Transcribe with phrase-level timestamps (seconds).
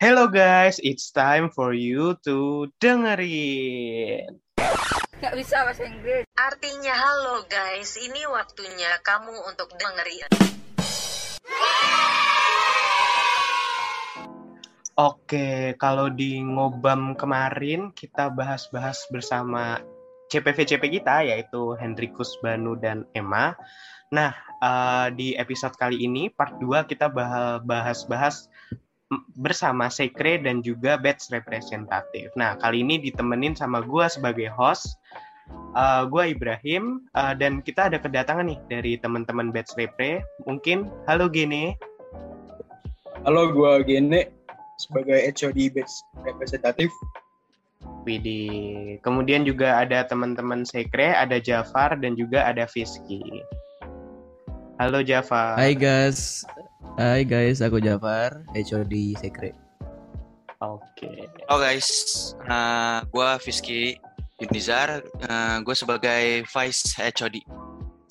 [0.00, 4.40] Hello guys, it's time for you to dengerin.
[5.20, 6.24] Gak bisa bahasa Inggris.
[6.40, 10.24] Artinya halo guys, ini waktunya kamu untuk dengerin.
[14.96, 19.84] Oke, kalau di ngobam kemarin kita bahas-bahas bersama
[20.32, 23.52] CPV-CP kita yaitu Hendrikus Banu dan Emma.
[24.08, 24.32] Nah,
[24.64, 27.12] uh, di episode kali ini part 2 kita
[27.60, 28.48] bahas-bahas
[29.34, 32.30] bersama Sekre dan juga batch representatif.
[32.38, 34.98] Nah, kali ini ditemenin sama gue sebagai host.
[35.74, 40.22] Uh, gue Ibrahim uh, dan kita ada kedatangan nih dari teman-teman batch repre.
[40.46, 41.74] Mungkin halo Gene.
[43.26, 44.30] Halo, gue Gene
[44.78, 46.90] sebagai HOD batch representatif.
[48.06, 48.96] Widi.
[49.04, 53.20] Kemudian juga ada teman-teman Sekre, ada Jafar dan juga ada Fiski.
[54.80, 55.60] Halo Jafar.
[55.60, 56.48] Hai guys.
[56.98, 59.54] Hai guys, aku Jafar, HOD Sekre.
[60.58, 60.82] Oke.
[60.98, 61.30] Okay.
[61.46, 61.88] Halo guys,
[62.50, 63.94] uh, gue Fiski
[64.42, 67.46] Yunizar, uh, gue sebagai Vice HOD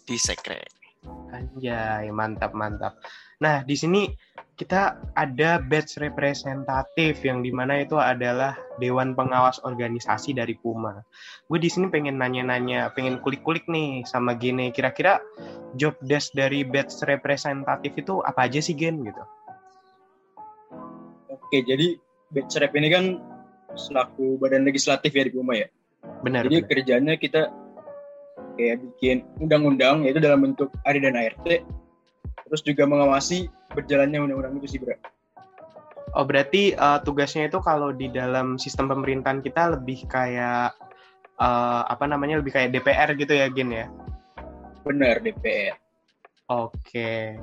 [0.08, 0.64] di Sekre.
[1.36, 2.96] Anjay, mantap mantap.
[3.44, 4.08] Nah, di sini
[4.60, 11.00] kita ada batch representatif yang di mana itu adalah Dewan Pengawas Organisasi dari Puma.
[11.48, 14.76] Gue di sini pengen nanya-nanya, pengen kulik-kulik nih sama Gene.
[14.76, 15.24] Kira-kira
[15.76, 19.24] job desk dari batch representatif itu apa aja sih Gen gitu?
[21.30, 21.98] Oke, jadi
[22.34, 23.06] batch rep ini kan
[23.74, 25.68] selaku badan legislatif ya di Puma ya.
[26.26, 26.46] Benar.
[26.46, 26.70] Jadi benar.
[26.70, 27.42] kerjanya kita
[28.58, 31.48] kayak bikin undang-undang yaitu dalam bentuk AD dan ART
[32.50, 34.98] terus juga mengawasi berjalannya undang-undang itu sih bro.
[36.18, 40.74] Oh berarti uh, tugasnya itu kalau di dalam sistem pemerintahan kita lebih kayak
[41.38, 43.86] uh, apa namanya lebih kayak DPR gitu ya Gin ya?
[44.84, 45.76] Benar DPR.
[46.50, 47.38] Oke.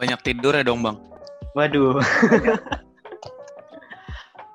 [0.00, 0.96] Banyak tidur ya dong bang.
[1.54, 2.00] Waduh.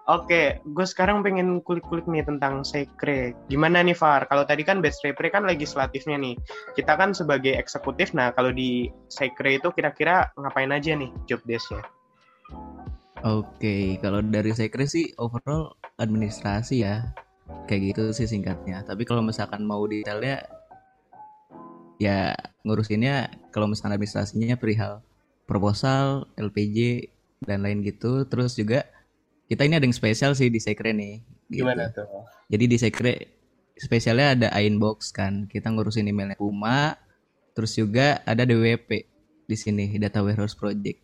[0.05, 3.33] Oke, gue sekarang pengen kulik-kulik nih tentang sekre.
[3.49, 4.29] Gimana nih Far?
[4.29, 6.37] Kalau tadi kan best repre kan legislatifnya nih.
[6.77, 11.81] Kita kan sebagai eksekutif, nah kalau di sekre itu kira-kira ngapain aja nih job desk-nya?
[13.25, 17.09] Oke, kalau dari sekre sih overall administrasi ya.
[17.65, 18.85] Kayak gitu sih singkatnya.
[18.85, 20.45] Tapi kalau misalkan mau detailnya,
[22.01, 22.35] ya
[22.67, 25.05] ngurusinnya kalau misalkan administrasinya perihal
[25.45, 27.09] proposal, LPJ,
[27.45, 28.25] dan lain gitu.
[28.25, 28.83] Terus juga
[29.45, 31.21] kita ini ada yang spesial sih di Sekre nih.
[31.47, 31.61] Gitu.
[31.63, 32.09] Gimana tuh?
[32.49, 33.13] Jadi di Sekre
[33.77, 35.45] spesialnya ada inbox kan.
[35.45, 36.97] Kita ngurusin emailnya Puma.
[37.55, 38.89] Terus juga ada DWP
[39.47, 40.99] di sini, Data Warehouse Project.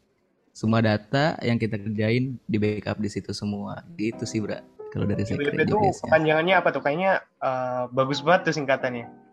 [0.52, 3.88] Semua data yang kita kerjain di backup di situ semua.
[3.96, 4.60] Gitu sih, Bra.
[4.92, 5.56] Kalau dari Sekre.
[5.56, 6.84] DWP itu kepanjangannya apa tuh?
[6.84, 9.31] Kayaknya uh, bagus banget tuh singkatannya.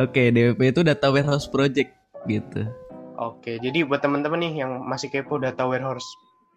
[0.00, 1.92] Oke, DWP itu Data Warehouse Project
[2.24, 2.64] gitu.
[3.20, 6.06] Oke, jadi buat teman-teman nih yang masih kepo Data Warehouse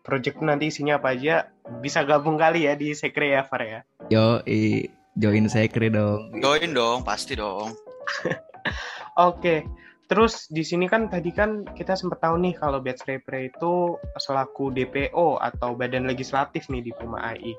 [0.06, 1.50] project nanti isinya apa aja
[1.82, 3.82] bisa gabung kali ya di Sekre ya Far ya?
[4.14, 4.86] Yo i,
[5.18, 6.32] join Sekre dong.
[6.40, 7.74] Join dong pasti dong.
[9.30, 9.66] Oke
[10.06, 14.70] terus di sini kan tadi kan kita sempat tahu nih kalau Batch Repre itu selaku
[14.70, 17.58] DPO atau badan legislatif nih di Puma AI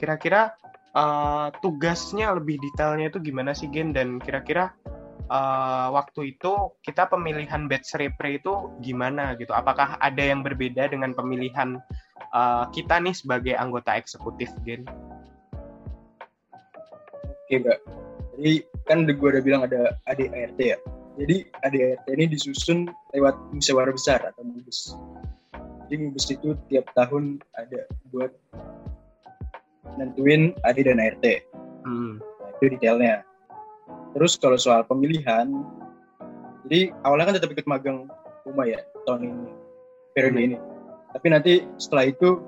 [0.00, 0.56] kira-kira
[0.96, 3.92] uh, tugasnya lebih detailnya itu gimana sih Gen?
[3.92, 4.72] Dan kira-kira
[5.28, 6.52] uh, waktu itu
[6.82, 9.52] kita pemilihan batch repre itu gimana gitu?
[9.54, 11.78] Apakah ada yang berbeda dengan pemilihan
[12.34, 14.86] uh, kita nih sebagai anggota eksekutif, Gen?
[17.46, 17.78] Oke, Mbak.
[18.32, 18.52] Jadi
[18.88, 20.80] kan gue udah bilang ada ADART ya.
[21.20, 24.96] Jadi ADART ini disusun lewat musyawarah besar atau MUBES.
[25.86, 28.32] Jadi MUBES itu tiap tahun ada buat
[30.00, 31.24] nentuin AD dan ART.
[31.84, 32.16] Hmm.
[32.18, 33.26] Nah, itu detailnya
[34.12, 35.48] Terus kalau soal pemilihan,
[36.68, 38.08] jadi awalnya kan tetap ikut magang
[38.42, 39.50] Puma ya tahun ini,
[40.12, 40.46] periode hmm.
[40.50, 40.56] ini.
[41.14, 42.42] Tapi nanti setelah itu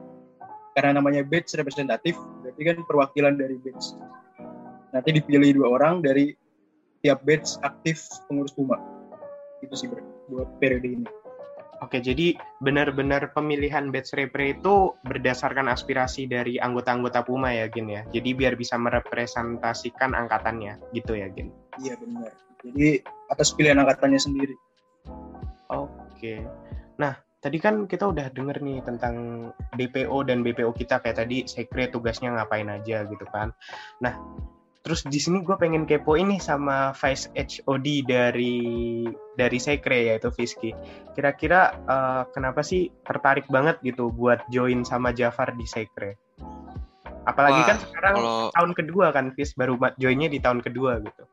[0.74, 3.94] karena namanya batch representatif, berarti kan perwakilan dari batch.
[4.90, 6.34] Nanti dipilih dua orang dari
[7.02, 8.80] tiap batch aktif pengurus Puma.
[9.62, 11.06] Itu sih buat periode ini.
[11.82, 18.06] Oke, jadi benar-benar pemilihan batch repre itu berdasarkan aspirasi dari anggota-anggota Puma ya, Gin ya.
[18.08, 21.50] Jadi biar bisa merepresentasikan angkatannya, gitu ya, Gin.
[21.82, 22.32] Iya benar.
[22.64, 24.56] Jadi atas pilihan angkatannya sendiri.
[25.68, 26.44] Oke.
[26.96, 31.92] Nah, tadi kan kita udah denger nih tentang DPO dan BPO kita kayak tadi sekre
[31.92, 33.52] tugasnya ngapain aja gitu kan.
[34.00, 34.16] Nah,
[34.84, 38.56] terus di sini gue pengen kepo ini sama Vice HOD dari
[39.36, 40.72] dari Sekre yaitu Fiski.
[41.12, 46.16] Kira-kira uh, kenapa sih tertarik banget gitu buat join sama Jafar di Sekre?
[47.24, 48.48] Apalagi Wah, kan sekarang kalau...
[48.52, 51.24] tahun kedua kan Fis baru joinnya di tahun kedua gitu.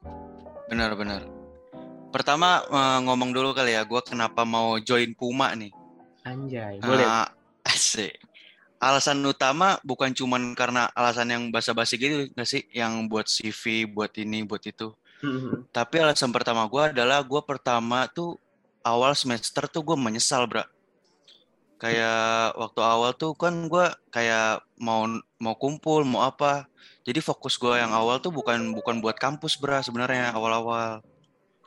[0.72, 1.28] Benar-benar.
[2.16, 5.76] Pertama uh, ngomong dulu kali ya, gue kenapa mau join Puma nih?
[6.24, 7.04] Anjay, boleh.
[7.04, 7.28] Uh,
[7.68, 8.16] Asik.
[8.80, 12.64] Alasan utama bukan cuman karena alasan yang basa-basi gitu nggak sih?
[12.72, 14.96] Yang buat CV, buat ini, buat itu.
[15.22, 15.68] Hmm.
[15.76, 18.40] Tapi alasan pertama gue adalah gue pertama tuh
[18.82, 20.64] awal semester tuh gue menyesal, bro.
[21.82, 25.10] Kayak waktu awal tuh kan gue kayak mau
[25.42, 26.70] mau kumpul, mau apa.
[27.02, 31.02] Jadi fokus gue yang awal tuh bukan bukan buat kampus, bro sebenarnya awal-awal.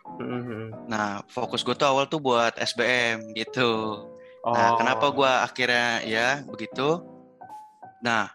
[0.06, 0.70] Hmm.
[0.86, 4.06] Nah, fokus gue tuh awal tuh buat SBM gitu.
[4.46, 4.54] Oh.
[4.54, 7.02] Nah, kenapa gue akhirnya ya begitu?
[7.98, 8.30] Nah,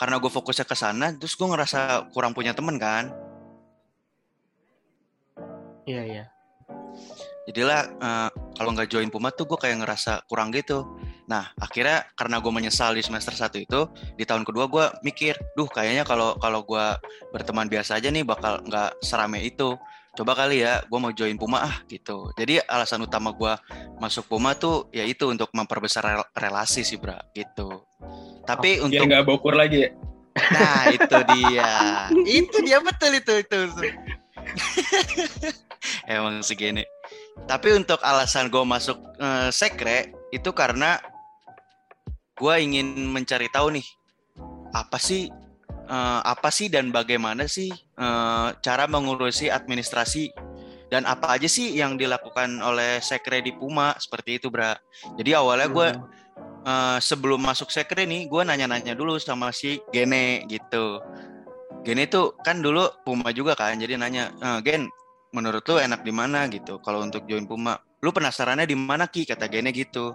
[0.00, 3.12] karena gue fokusnya ke sana, terus gue ngerasa kurang punya temen kan.
[5.84, 6.24] Iya iya.
[7.50, 10.86] Jadilah eh, kalau nggak join Puma tuh gue kayak ngerasa kurang gitu.
[11.26, 13.80] Nah, akhirnya karena gue menyesal di semester 1 itu,
[14.14, 16.86] di tahun kedua gue mikir, duh kayaknya kalau kalau gue
[17.34, 19.74] berteman biasa aja nih bakal nggak serame itu.
[20.12, 22.28] Coba kali ya, gue mau join Puma ah gitu.
[22.36, 23.52] Jadi alasan utama gue
[23.96, 27.88] masuk Puma tuh ya itu untuk memperbesar rel- relasi sih, bra gitu.
[28.44, 29.90] Tapi Biar untuk nggak bokur lagi ya.
[30.36, 31.72] Nah, itu dia.
[32.44, 33.58] itu dia betul itu itu.
[33.72, 33.82] itu.
[36.12, 36.84] Emang segini.
[37.48, 41.00] Tapi untuk alasan gue masuk eh, sekre itu karena
[42.38, 43.86] gue ingin mencari tahu nih
[44.72, 45.28] apa sih
[45.88, 50.32] eh, apa sih dan bagaimana sih eh, cara mengurusi administrasi
[50.92, 54.76] dan apa aja sih yang dilakukan oleh sekre di Puma seperti itu, Bra.
[55.16, 55.88] Jadi awalnya gue
[56.68, 61.00] eh, sebelum masuk sekre nih, gue nanya-nanya dulu sama si Gene gitu.
[61.80, 64.84] Gene tuh kan dulu Puma juga kan, jadi nanya, "Eh, Gen,
[65.32, 66.78] menurut lu enak di mana gitu?
[66.84, 69.24] Kalau untuk join Puma, lu penasarannya di mana Ki?
[69.24, 70.12] Kata Gene gitu.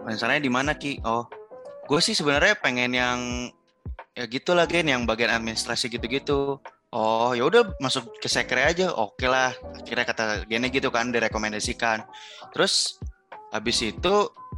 [0.00, 0.98] Penasarannya di mana Ki?
[1.04, 1.28] Oh,
[1.86, 3.18] gue sih sebenarnya pengen yang
[4.16, 6.58] ya gitu lah Gen, yang bagian administrasi gitu-gitu.
[6.90, 8.90] Oh, ya udah masuk ke sekre aja.
[8.96, 9.54] Oke lah.
[9.78, 12.02] Akhirnya kata Gene gitu kan direkomendasikan.
[12.50, 12.98] Terus
[13.54, 14.14] habis itu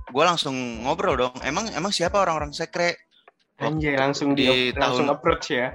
[0.08, 0.54] gue langsung
[0.86, 1.34] ngobrol dong.
[1.44, 2.96] Emang emang siapa orang-orang sekre?
[3.60, 5.74] Anjay langsung di, di langsung tahun- approach ya.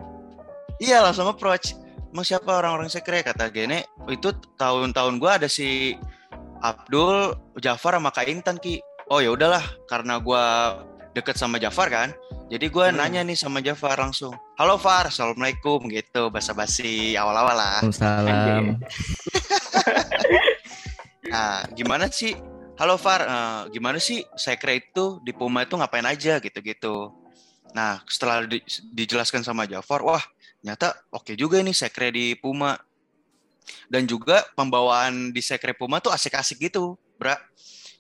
[0.82, 1.78] Iya langsung approach.
[2.18, 3.22] Emang siapa orang-orang sekre?
[3.22, 3.86] Kata Gene.
[4.10, 5.94] Itu tahun-tahun gue ada si
[6.66, 8.82] Abdul, Jafar sama Kak Intan ki.
[9.14, 10.44] Oh ya udahlah, karena gue
[11.14, 12.10] deket sama Jafar kan.
[12.50, 12.98] Jadi gue Hmm.
[12.98, 14.34] nanya nih sama Jafar langsung.
[14.58, 16.34] Halo Far, assalamualaikum gitu.
[16.34, 17.86] Basa-basi awal-awal lah.
[17.86, 18.64] Waalaikumsalam.
[21.30, 22.34] Nah, gimana sih?
[22.82, 27.14] Halo Far, eh, gimana sih sekre itu di Puma itu ngapain aja gitu-gitu.
[27.78, 30.24] Nah, setelah di- dijelaskan sama Jafar, wah,
[30.58, 32.74] ternyata oke juga nih sekre di Puma.
[33.86, 37.38] Dan juga pembawaan di sekre Puma tuh asik-asik gitu, Bra.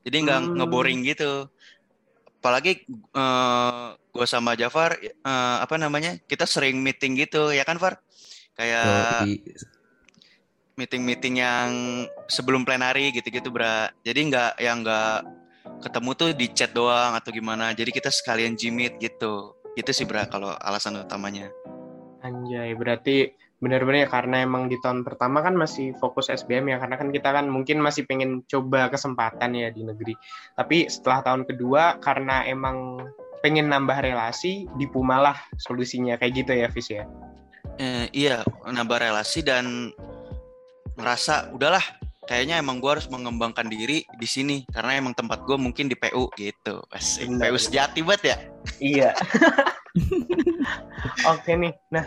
[0.01, 0.53] Jadi nggak Hmm.
[0.57, 1.45] ngeboring gitu.
[2.41, 8.01] Apalagi eh gue sama Jafar, eh, apa namanya, kita sering meeting gitu, ya kan Far?
[8.57, 9.29] Kayak
[10.77, 11.69] meeting-meeting yang
[12.29, 15.25] sebelum plenary gitu-gitu bra jadi nggak yang nggak
[15.81, 20.25] ketemu tuh di chat doang atau gimana jadi kita sekalian jimit gitu itu sih bra
[20.25, 21.53] kalau alasan utamanya
[22.25, 26.97] Anjay, berarti benar-benar ya karena emang di tahun pertama kan masih fokus SBM ya karena
[26.97, 30.13] kan kita kan mungkin masih pengen coba kesempatan ya di negeri.
[30.57, 33.01] Tapi setelah tahun kedua karena emang
[33.41, 37.05] pengen nambah relasi di Puma lah solusinya kayak gitu ya Fis ya.
[37.77, 39.93] eh, iya nambah relasi dan
[40.97, 41.85] ngerasa udahlah
[42.27, 46.27] kayaknya emang gue harus mengembangkan diri di sini karena emang tempat gue mungkin di PU
[46.35, 47.31] gitu Asik.
[47.39, 48.37] PU sejati banget ya
[48.83, 49.11] Iya.
[51.33, 52.05] Oke nih, nah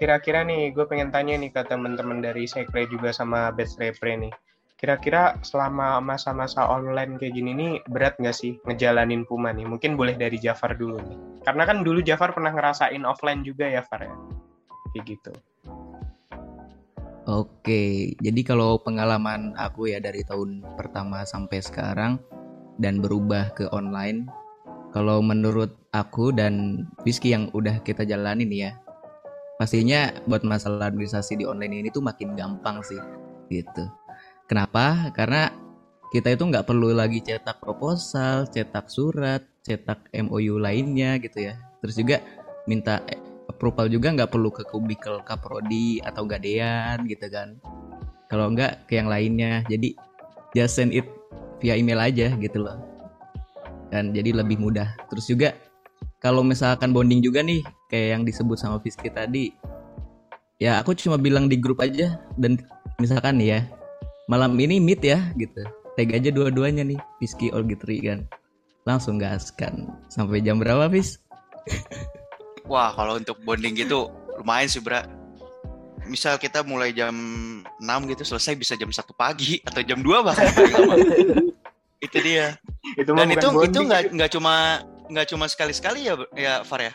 [0.00, 4.32] kira-kira nih gue pengen tanya nih ke teman-teman dari Sekre juga sama Batch Repre nih.
[4.80, 9.68] Kira-kira selama masa-masa online kayak gini nih berat nggak sih ngejalanin Puma nih?
[9.68, 11.44] Mungkin boleh dari Jafar dulu nih.
[11.44, 14.16] Karena kan dulu Jafar pernah ngerasain offline juga ya Far ya.
[14.96, 15.32] Kayak gitu.
[17.28, 22.16] Oke, jadi kalau pengalaman aku ya dari tahun pertama sampai sekarang
[22.80, 24.24] dan berubah ke online,
[24.88, 28.72] kalau menurut aku dan Rizky yang udah kita jalanin ya,
[29.60, 32.98] pastinya buat masalah administrasi di online ini tuh makin gampang sih,
[33.52, 33.84] gitu.
[34.48, 35.12] Kenapa?
[35.12, 35.52] Karena
[36.10, 41.54] kita itu nggak perlu lagi cetak proposal, cetak surat, cetak MOU lainnya gitu ya.
[41.84, 42.16] Terus juga
[42.64, 43.04] minta
[43.50, 47.58] approval juga nggak perlu ke kubikel kaprodi atau gadean gitu kan.
[48.30, 49.66] Kalau nggak ke yang lainnya.
[49.66, 49.98] Jadi
[50.54, 51.06] just send it
[51.58, 52.78] via email aja gitu loh.
[53.90, 54.94] Dan jadi lebih mudah.
[55.10, 55.58] Terus juga
[56.22, 59.50] kalau misalkan bonding juga nih kayak yang disebut sama Fiski tadi
[60.60, 62.22] ya aku cuma bilang di grup aja.
[62.38, 62.62] Dan
[63.02, 63.66] misalkan ya
[64.30, 65.66] malam ini meet ya gitu.
[65.98, 68.30] Tag aja dua-duanya nih Fiski Olgitri kan.
[68.86, 71.18] Langsung gaskan sampai jam berapa Fis?
[72.70, 74.06] Wah, kalau untuk bonding gitu
[74.38, 75.02] lumayan sih, Bra.
[76.06, 77.12] Misal kita mulai jam
[77.76, 80.46] 6 gitu, selesai bisa jam 1 pagi atau jam 2 bahkan.
[82.00, 82.56] Itu dia.
[82.96, 83.84] itu mah Dan itu itu bonding.
[83.84, 86.92] nggak nggak cuma nggak cuma sekali-sekali ya ya Far ya.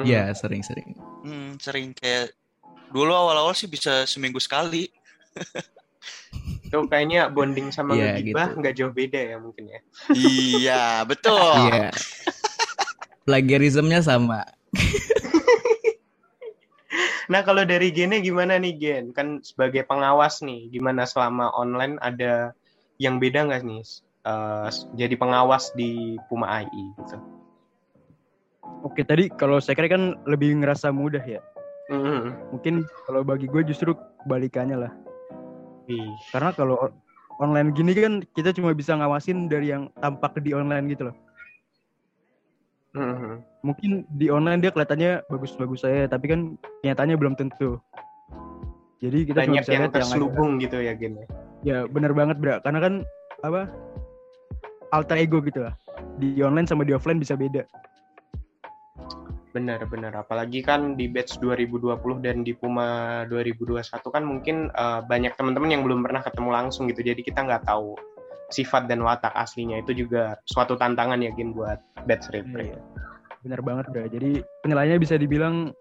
[0.00, 0.96] Iya sering-sering.
[1.20, 2.32] Hmm, sering kayak
[2.88, 4.88] dulu awal-awal sih bisa seminggu sekali.
[6.64, 8.58] Itu kayaknya bonding sama Iya, ngegibah gitu.
[8.64, 9.80] nggak jauh beda ya mungkin ya.
[10.16, 11.36] iya, betul.
[11.68, 11.92] Iya.
[13.28, 14.48] Plagiarismnya sama.
[17.32, 19.04] Nah kalau dari Gennya gimana nih Gen?
[19.16, 22.52] Kan sebagai pengawas nih, gimana selama online ada
[23.00, 23.82] yang beda nggak nih?
[24.22, 27.16] eh, jadi pengawas di Puma AI gitu.
[28.86, 31.42] Oke tadi kalau saya kira kan lebih ngerasa mudah ya.
[31.90, 32.54] Mm.
[32.54, 32.74] Mungkin
[33.06, 34.92] kalau bagi gue justru kebalikannya lah.
[35.90, 36.78] Ih, Karena kalau
[37.42, 41.16] online gini kan kita cuma bisa ngawasin dari yang tampak di online gitu loh.
[42.96, 43.34] Mm.
[43.62, 46.40] Mungkin di online dia kelihatannya bagus-bagus saya, tapi kan
[46.82, 47.78] kenyataannya belum tentu.
[49.02, 51.26] Jadi kita cuma banyak bisa yang lihat yang terselubung gitu ya Gen ya.
[51.62, 52.62] Ya benar banget bro.
[52.62, 52.94] Karena kan
[53.42, 53.66] apa
[54.94, 55.74] alter ego gitu lah.
[56.22, 57.66] Di online sama di offline bisa beda.
[59.52, 60.16] Benar, benar.
[60.16, 65.82] Apalagi kan di batch 2020 dan di Puma 2021 kan mungkin eh, banyak teman-teman yang
[65.82, 67.02] belum pernah ketemu langsung gitu.
[67.02, 67.98] Jadi kita nggak tahu
[68.52, 69.80] sifat dan watak aslinya.
[69.80, 72.76] Itu juga suatu tantangan ya Gen buat batch repre.
[72.76, 72.80] Iya.
[73.42, 74.06] Benar banget bro.
[74.06, 75.74] Jadi penilaiannya bisa dibilang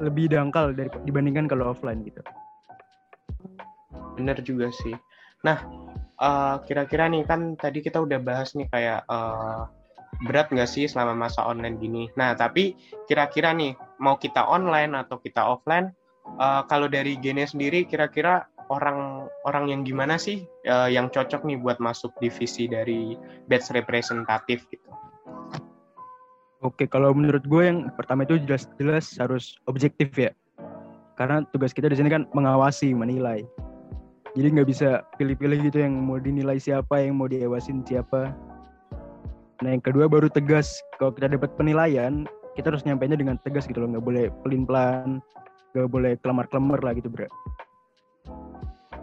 [0.00, 2.22] lebih dangkal dari dibandingkan kalau offline gitu.
[4.16, 4.96] Bener juga sih.
[5.44, 5.60] Nah,
[6.18, 9.62] eh, kira-kira nih kan tadi kita udah bahas nih kayak eh,
[10.24, 12.08] berat nggak sih selama masa online gini.
[12.16, 15.92] Nah, tapi kira-kira nih mau kita online atau kita offline,
[16.40, 21.58] eh, kalau dari Gene sendiri kira-kira orang orang yang gimana sih eh, yang cocok nih
[21.62, 23.14] buat masuk divisi dari
[23.46, 24.90] batch representatif gitu.
[26.64, 30.32] Oke, kalau menurut gue yang pertama itu jelas-jelas harus objektif ya.
[31.20, 33.44] Karena tugas kita di sini kan mengawasi, menilai.
[34.34, 38.32] Jadi nggak bisa pilih-pilih gitu yang mau dinilai siapa, yang mau diewasin siapa.
[39.60, 40.72] Nah yang kedua baru tegas.
[40.96, 42.24] Kalau kita dapat penilaian,
[42.56, 43.94] kita harus nyampainya dengan tegas gitu loh.
[43.94, 45.22] Nggak boleh pelin-pelan,
[45.76, 47.28] nggak boleh kelemar-kelemar lah gitu bro.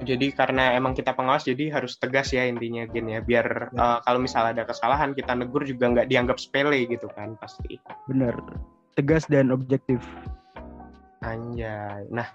[0.02, 4.20] Jadi karena emang kita pengawas jadi harus tegas ya intinya Gen ya biar eh, kalau
[4.20, 7.78] misalnya ada kesalahan kita negur juga nggak dianggap sepele gitu kan pasti.
[8.10, 8.34] Bener,
[8.98, 10.02] tegas dan objektif.
[11.22, 12.10] Anjay.
[12.10, 12.26] Nah,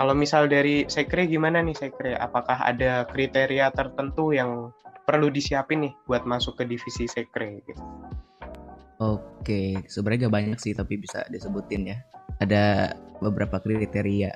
[0.00, 2.16] kalau misal dari Sekre gimana nih Sekre?
[2.16, 4.72] Apakah ada kriteria tertentu yang
[5.04, 7.84] perlu disiapin nih buat masuk ke divisi Sekre gitu?
[9.00, 12.00] Oke, sebenarnya gak banyak sih tapi bisa disebutin ya.
[12.40, 14.32] Ada beberapa kriteria.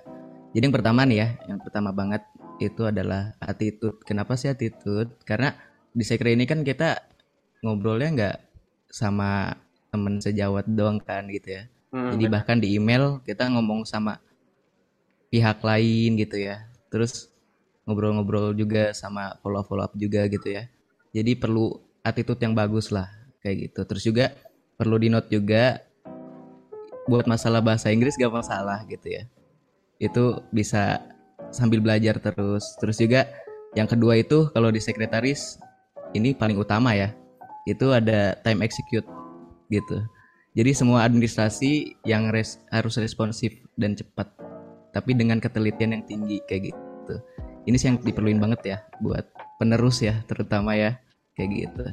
[0.53, 2.21] Jadi yang pertama nih ya, yang pertama banget
[2.69, 4.01] itu adalah attitude.
[4.05, 5.13] Kenapa sih attitude?
[5.23, 5.53] Karena
[5.95, 6.99] di sekre ini kan kita
[7.63, 8.37] ngobrolnya nggak
[8.91, 9.55] sama
[9.95, 11.63] temen sejawat doang kan gitu ya.
[11.95, 14.19] Hmm, Jadi bahkan di email kita ngomong sama
[15.31, 16.67] pihak lain gitu ya.
[16.91, 17.31] Terus
[17.87, 20.67] ngobrol-ngobrol juga sama follow-follow up juga gitu ya.
[21.15, 23.07] Jadi perlu attitude yang bagus lah
[23.39, 23.81] kayak gitu.
[23.87, 24.27] Terus juga
[24.75, 25.79] perlu di note juga
[27.07, 29.23] buat masalah bahasa Inggris gak masalah gitu ya.
[30.03, 31.14] Itu bisa
[31.55, 32.67] sambil belajar terus.
[32.83, 33.31] Terus juga
[33.79, 35.63] yang kedua itu kalau di sekretaris
[36.19, 37.15] ini paling utama ya.
[37.65, 39.07] Itu ada time execute
[39.71, 40.03] gitu.
[40.55, 44.31] Jadi semua administrasi yang res- harus responsif dan cepat,
[44.95, 47.15] tapi dengan ketelitian yang tinggi kayak gitu.
[47.67, 49.27] Ini sih yang diperluin banget ya buat
[49.59, 50.95] penerus ya, terutama ya
[51.35, 51.85] kayak gitu.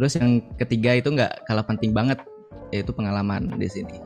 [0.00, 2.24] Terus yang ketiga itu nggak kalah penting banget,
[2.72, 4.00] yaitu pengalaman di sini.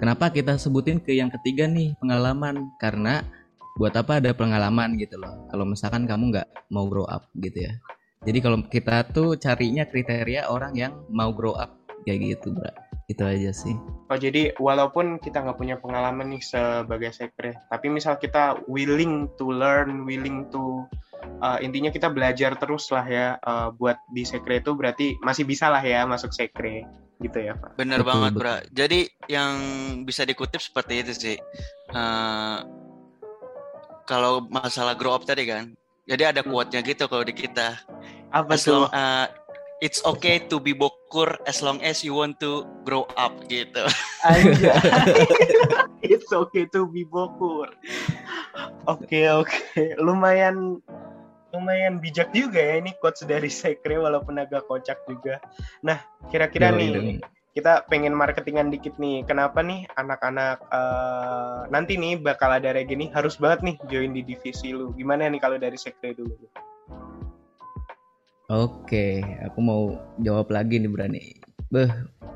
[0.00, 2.72] Kenapa kita sebutin ke yang ketiga nih pengalaman?
[2.80, 3.20] Karena
[3.74, 5.50] buat apa ada pengalaman gitu loh.
[5.50, 7.74] Kalau misalkan kamu nggak mau grow up gitu ya.
[8.24, 11.76] Jadi kalau kita tuh carinya kriteria orang yang mau grow up
[12.06, 12.72] kayak gitu, bro
[13.08, 13.76] itu aja sih
[14.08, 19.48] Oh jadi walaupun kita nggak punya pengalaman nih sebagai sekre, tapi misal kita willing to
[19.48, 20.84] learn, willing to
[21.40, 25.72] uh, intinya kita belajar terus lah ya uh, buat di sekre itu berarti masih bisa
[25.72, 26.84] lah ya masuk sekre
[27.16, 27.80] gitu ya Pak.
[27.80, 28.42] Bener Betul, banget, betul.
[28.44, 28.56] Bra.
[28.70, 29.00] Jadi
[29.32, 29.54] yang
[30.04, 31.36] bisa dikutip seperti itu sih.
[31.94, 32.58] Eh,
[34.04, 35.72] kalau masalah grow up tadi kan.
[36.04, 37.80] Jadi ada quote-nya gitu kalau di kita.
[38.28, 38.96] Apa As long, tuh?
[38.96, 39.26] eh,
[39.80, 43.84] it's okay to be bokur as long as you want to grow up gitu.
[46.04, 47.72] It's okay to be bokur.
[48.84, 49.56] Oke oke,
[49.96, 50.84] lumayan
[51.54, 55.40] lumayan bijak juga ya ini quotes dari Sekre walaupun agak kocak juga.
[55.80, 55.96] Nah
[56.28, 57.24] kira-kira nih.
[57.54, 59.22] Kita pengen marketingan dikit nih.
[59.22, 64.26] Kenapa nih anak-anak eh, nanti nih bakal ada regi nih harus banget nih join di
[64.26, 64.90] divisi lu.
[64.98, 66.34] Gimana nih kalau dari Sekre dulu?
[68.50, 71.22] Oke, aku mau jawab lagi nih Brani.
[71.70, 71.88] Beh,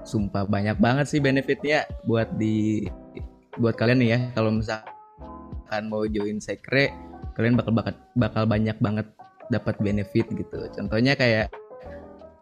[0.06, 2.86] sumpah banyak banget sih benefitnya buat di
[3.58, 4.20] buat kalian nih ya.
[4.38, 6.94] Kalau misalkan mau join sekre,
[7.34, 9.06] kalian bakal bakal, bakal banyak banget
[9.50, 10.58] dapat benefit gitu.
[10.78, 11.50] Contohnya kayak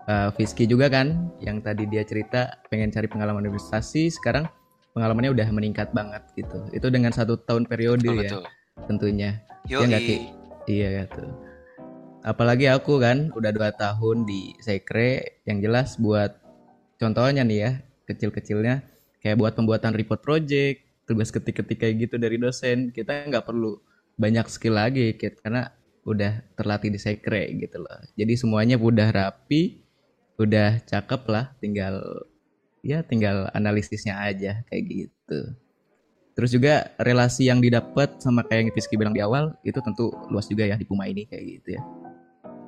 [0.07, 4.47] uh, Fiski juga kan yang tadi dia cerita pengen cari pengalaman administrasi sekarang
[4.97, 8.45] pengalamannya udah meningkat banget gitu itu dengan satu tahun periode Betul, ya betul.
[8.89, 9.31] tentunya
[9.67, 9.87] Yoi.
[9.91, 10.17] nggak, Ki?
[10.71, 11.25] iya gitu
[12.27, 16.35] apalagi aku kan udah dua tahun di sekre yang jelas buat
[16.99, 17.71] contohnya nih ya
[18.09, 18.83] kecil-kecilnya
[19.23, 23.79] kayak buat pembuatan report project tugas ketik-ketik kayak gitu dari dosen kita nggak perlu
[24.19, 25.71] banyak skill lagi karena
[26.07, 29.86] udah terlatih di sekre gitu loh jadi semuanya udah rapi
[30.37, 32.01] udah cakep lah tinggal
[32.85, 35.41] ya tinggal analisisnya aja kayak gitu
[36.37, 40.45] terus juga relasi yang didapat sama kayak yang Fiski bilang di awal itu tentu luas
[40.47, 41.83] juga ya di Puma ini kayak gitu ya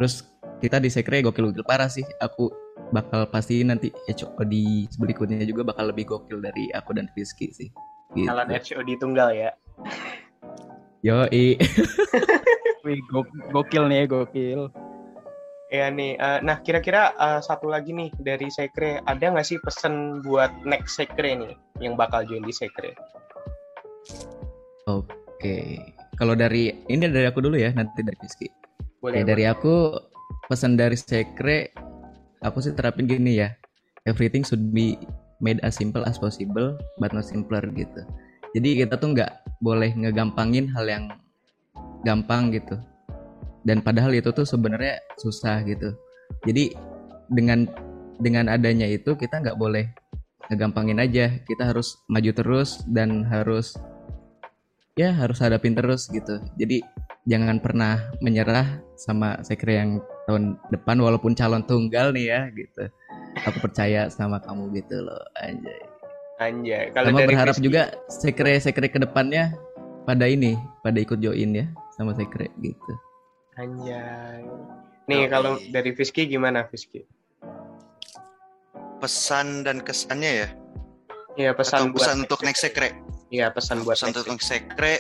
[0.01, 0.25] terus
[0.59, 2.49] kita di sekre gokil-gokil parah sih aku
[2.91, 4.55] bakal pasti nanti HOD
[4.97, 7.69] berikutnya juga bakal lebih gokil dari aku dan Fiski sih
[8.17, 8.27] gitu.
[8.33, 9.51] Kalian HOD tunggal ya.
[11.05, 11.55] Yoi.
[12.87, 14.73] Wih, go- gokil nih, gokil.
[15.69, 20.25] Ya nih, eh, nah kira-kira eh, satu lagi nih dari Sekre, ada nggak sih pesan
[20.25, 21.53] buat next Sekre nih
[21.85, 22.97] yang bakal join di Sekre?
[24.89, 25.77] Oke.
[26.17, 28.49] Kalau dari ini dari aku dulu ya, nanti dari Fiski.
[28.99, 29.93] Boleh, Oke, dari aku
[30.49, 31.77] pesan dari Sekre,
[32.41, 33.53] aku sih terapin gini ya.
[34.09, 34.97] Everything should be
[35.45, 38.03] made as simple as possible, but not simpler gitu.
[38.57, 41.05] Jadi kita tuh nggak boleh ngegampangin hal yang
[42.09, 42.81] gampang gitu.
[43.69, 45.93] Dan padahal itu tuh sebenarnya susah gitu.
[46.49, 46.73] Jadi
[47.29, 47.69] dengan
[48.17, 49.93] dengan adanya itu kita nggak boleh
[50.49, 51.37] ngegampangin aja.
[51.45, 53.77] Kita harus maju terus dan harus
[54.97, 56.41] ya harus hadapin terus gitu.
[56.57, 56.81] Jadi
[57.29, 62.89] jangan pernah menyerah sama sekre yang tahun depan walaupun calon tunggal nih ya gitu.
[63.45, 65.83] Aku percaya sama kamu gitu loh anjay.
[66.39, 69.59] Anjay, kalau Sama dari berharap Fiski- juga sekre-sekre ke depannya
[70.07, 70.55] pada ini,
[70.87, 71.67] pada ikut join ya
[71.99, 72.93] sama sekre gitu.
[73.59, 74.47] Anjay.
[75.11, 75.31] Nih Yoi.
[75.31, 77.03] kalau dari Fiski gimana Fiski?
[79.03, 80.49] Pesan dan kesannya ya.
[81.35, 82.89] Iya Atau pesan buat pesan untuk next sekre.
[83.35, 84.95] Iya pesan buat pesan next untuk next sekre.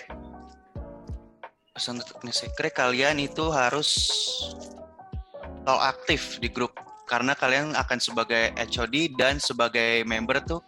[1.70, 3.88] Pesan untuk next sekre kalian itu harus
[5.62, 6.74] selalu aktif di grup
[7.06, 10.60] karena kalian akan sebagai HOD dan sebagai member tuh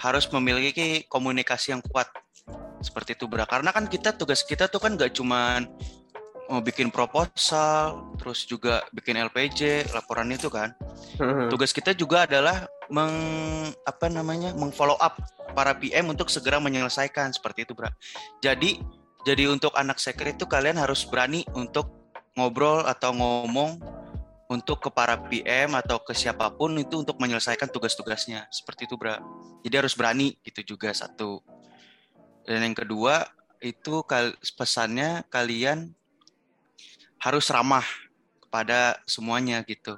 [0.00, 2.08] harus memiliki komunikasi yang kuat
[2.80, 5.68] seperti itu bra karena kan kita tugas kita tuh kan gak cuman
[6.58, 10.74] bikin proposal terus juga bikin LPJ laporan itu kan
[11.22, 11.46] Hmm.
[11.46, 13.14] tugas kita juga adalah meng
[13.86, 15.22] apa namanya mengfollow up
[15.54, 17.90] para PM untuk segera menyelesaikan seperti itu, Bra.
[18.42, 18.82] Jadi
[19.22, 21.92] jadi untuk anak sekret itu kalian harus berani untuk
[22.34, 23.78] ngobrol atau ngomong
[24.50, 29.20] untuk ke para PM atau ke siapa pun itu untuk menyelesaikan tugas-tugasnya seperti itu, Bra.
[29.62, 31.38] Jadi harus berani gitu juga satu.
[32.48, 33.28] Dan yang kedua
[33.60, 35.92] itu kal- pesannya kalian
[37.20, 37.84] harus ramah
[38.40, 39.94] kepada semuanya gitu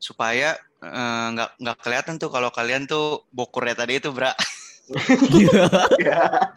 [0.00, 4.32] supaya eh, nggak nggak kelihatan tuh kalau kalian tuh bokurnya tadi itu bra
[6.02, 6.50] Ya.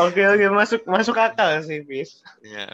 [0.00, 2.24] Oke oke masuk masuk akal sih Fis.
[2.40, 2.72] ya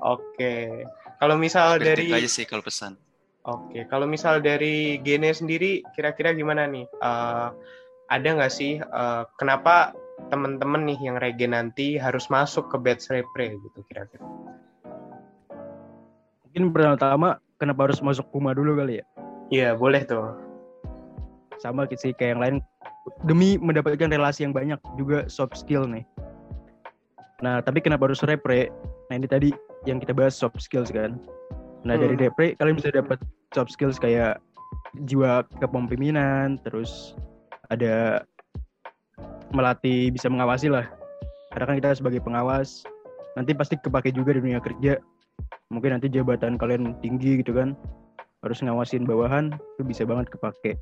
[0.00, 0.88] Oke.
[1.20, 2.96] Kalau misal seperti itu dari aja sih kalau pesan
[3.40, 6.84] Oke, kalau misal dari Gene sendiri, kira-kira gimana nih?
[6.84, 7.48] Eh,
[8.12, 9.96] ada nggak sih eh, kenapa
[10.28, 14.22] teman-teman nih yang regen nanti harus masuk ke batch repre gitu kira-kira?
[16.50, 19.04] Mungkin pertama kenapa harus masuk Puma dulu kali ya?
[19.50, 20.36] Iya, boleh tuh.
[21.62, 22.56] Sama sih kayak yang lain
[23.24, 26.04] demi mendapatkan relasi yang banyak juga soft skill nih.
[27.40, 28.68] Nah, tapi kenapa harus repre?
[29.08, 29.48] Nah, ini tadi
[29.88, 31.16] yang kita bahas soft skills kan.
[31.84, 32.28] Nah, dari Hmm.
[32.28, 33.16] repre kalian bisa dapat
[33.56, 34.38] soft skills kayak
[35.08, 37.16] jiwa kepemimpinan, terus
[37.72, 38.26] ada
[39.50, 40.86] melatih bisa mengawasi lah.
[41.50, 42.86] Karena kan kita sebagai pengawas
[43.34, 44.98] nanti pasti kepake juga di dunia kerja.
[45.70, 47.74] Mungkin nanti jabatan kalian tinggi gitu kan.
[48.40, 50.80] Harus ngawasin bawahan itu bisa banget kepake.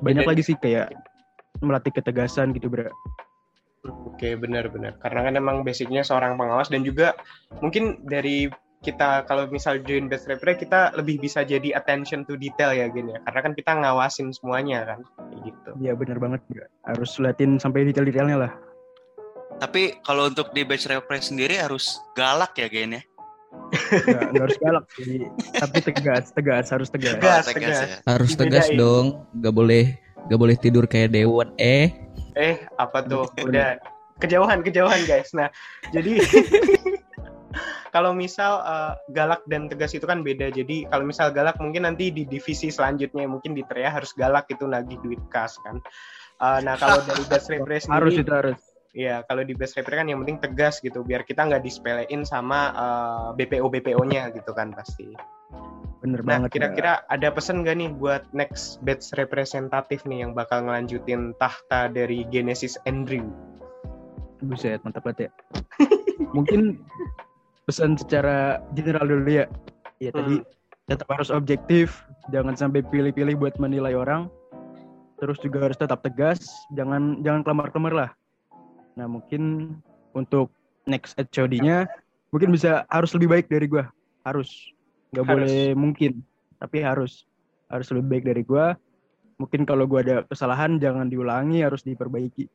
[0.00, 0.92] Banyak Dan- lagi sih kayak
[1.60, 2.88] melatih ketegasan gitu, Bro.
[4.08, 5.00] Oke, benar-benar.
[5.00, 7.16] Karena kan emang basicnya seorang pengawas dan juga
[7.64, 8.48] mungkin dari
[8.80, 13.12] kita kalau misal join batch repre kita lebih bisa jadi attention to detail ya gini
[13.12, 13.20] ya.
[13.28, 15.70] Karena kan kita ngawasin semuanya kan, kayak gitu.
[15.84, 16.64] Iya bener banget, Bro.
[16.88, 18.52] Harus liatin sampai detail-detailnya lah.
[19.60, 23.02] tapi kalau untuk di batch repre sendiri harus galak ya Gen ya
[23.92, 25.20] Nggak, nggak harus galak sih.
[25.52, 27.20] Tapi tegas, tegas, harus tegas.
[27.20, 27.44] Tegas.
[27.44, 28.80] Tegas ya Harus tegas Dibedain.
[28.80, 29.84] dong, gak boleh
[30.32, 31.92] gak boleh tidur kayak dewan eh.
[32.32, 33.28] Eh, apa tuh?
[33.44, 33.76] Udah
[34.16, 35.28] kejauhan, kejauhan guys.
[35.36, 35.52] Nah,
[35.92, 36.24] jadi
[37.90, 40.50] kalau misal eh, galak dan tegas itu kan beda.
[40.50, 44.64] Jadi kalau misal galak mungkin nanti di divisi selanjutnya mungkin di Trea harus galak itu
[44.64, 45.78] nagih duit kas kan.
[46.40, 48.60] Eh, nah, kalau dari batch repre Harus sendiri itu harus.
[48.90, 52.74] ya kalau di best rapper kan yang penting tegas gitu biar kita nggak disepelein sama
[52.74, 55.14] uh, BPO BPO-nya gitu kan pasti.
[56.02, 56.50] Bener Nah, banget.
[56.50, 56.54] ya.
[56.58, 62.26] kira-kira ada pesan gak nih buat next batch representatif nih yang bakal ngelanjutin tahta dari
[62.32, 63.28] Genesis Andrew?
[64.40, 65.30] Buset, mantap banget ya.
[66.32, 66.80] Mungkin
[67.70, 69.46] pesan secara general dulu ya.
[70.02, 70.42] Ya tadi
[70.90, 72.02] tetap harus objektif,
[72.34, 74.26] jangan sampai pilih-pilih buat menilai orang.
[75.22, 76.42] Terus juga harus tetap tegas,
[76.74, 78.10] jangan jangan kelamar-kelamar lah.
[78.98, 79.78] Nah, mungkin
[80.18, 80.50] untuk
[80.90, 81.86] next HOD-nya
[82.34, 83.86] mungkin bisa harus lebih baik dari gua.
[84.26, 84.50] Harus.
[85.14, 85.30] Nggak Harus.
[85.46, 86.12] boleh mungkin,
[86.58, 87.22] tapi harus.
[87.70, 88.74] Harus lebih baik dari gua.
[89.38, 92.50] Mungkin kalau gua ada kesalahan jangan diulangi, harus diperbaiki.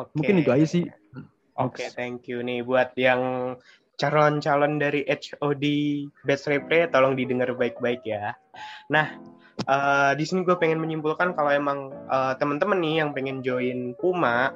[0.00, 0.16] Oke.
[0.16, 0.88] Mungkin itu aja sih.
[1.56, 3.54] Oke, thank you nih buat yang
[3.96, 5.64] calon-calon dari HOD
[6.28, 8.36] Best Repre tolong didengar baik-baik ya.
[8.92, 9.16] Nah,
[9.64, 14.52] eh, di sini gue pengen menyimpulkan kalau emang eh, teman-teman nih yang pengen join Puma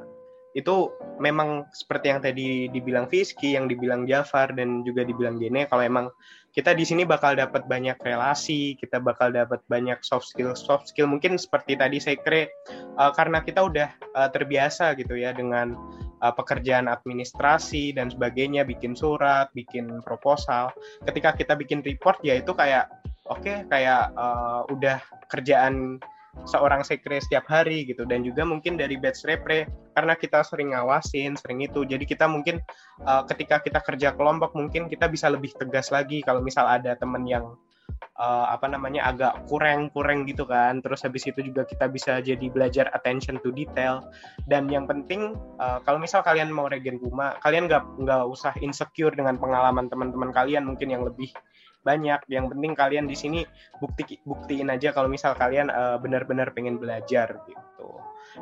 [0.51, 0.91] itu
[1.23, 6.07] memang seperti yang tadi dibilang Fiski, yang dibilang Jafar dan juga dibilang Gene kalau emang
[6.51, 11.07] kita di sini bakal dapat banyak relasi, kita bakal dapat banyak soft skill soft skill
[11.07, 15.79] mungkin seperti tadi saya kira eh, karena kita udah eh, terbiasa gitu ya dengan
[16.21, 20.71] uh, pekerjaan administrasi dan sebagainya, bikin surat, bikin proposal.
[21.05, 22.93] Ketika kita bikin report ya itu kayak
[23.27, 25.01] oke kayak uh, udah
[25.33, 25.99] kerjaan
[26.47, 31.35] seorang sekre setiap hari gitu dan juga mungkin dari batch repre karena kita sering ngawasin,
[31.35, 31.83] sering itu.
[31.83, 32.63] Jadi kita mungkin
[33.05, 37.27] uh, ketika kita kerja kelompok mungkin kita bisa lebih tegas lagi kalau misal ada teman
[37.27, 37.59] yang
[38.17, 40.79] uh, apa namanya agak kurang-kurang gitu kan.
[40.81, 44.07] Terus habis itu juga kita bisa jadi belajar attention to detail
[44.47, 49.13] dan yang penting uh, kalau misal kalian mau regen Puma kalian nggak nggak usah insecure
[49.13, 51.35] dengan pengalaman teman-teman kalian mungkin yang lebih
[51.81, 53.41] banyak yang penting kalian di sini
[53.81, 57.89] bukti buktiin aja kalau misal kalian uh, benar-benar pengen belajar gitu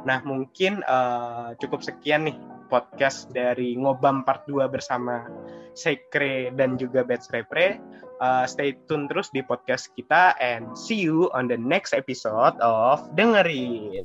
[0.04, 2.36] nah mungkin uh, cukup sekian nih
[2.68, 5.24] podcast dari ngobam part 2 bersama
[5.72, 7.78] Sekre dan juga Bets Repre
[8.18, 12.98] Uh, stay tune terus di podcast kita and see you on the next episode of
[13.14, 14.02] dengerin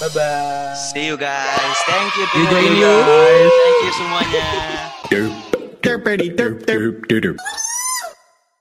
[0.00, 1.76] bye bye See you guys.
[1.86, 2.24] Thank you.
[2.24, 2.94] You Thank join you you.
[3.04, 3.52] guys.
[3.52, 4.46] Thank you semuanya.
[5.12, 5.32] Derp,
[5.84, 7.38] derp, derp, derp, derp.